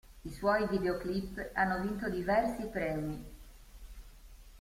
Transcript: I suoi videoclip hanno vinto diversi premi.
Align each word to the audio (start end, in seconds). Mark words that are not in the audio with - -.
I 0.25 0.31
suoi 0.31 0.67
videoclip 0.67 1.51
hanno 1.53 1.79
vinto 1.83 2.09
diversi 2.09 2.65
premi. 2.65 3.23